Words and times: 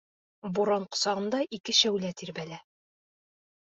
Буран 0.59 0.87
ҡосағында 0.95 1.43
ике 1.61 1.79
шәүлә 1.83 2.13
тирбәлә. 2.25 2.63